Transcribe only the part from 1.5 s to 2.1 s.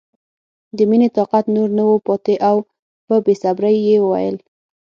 نور نه و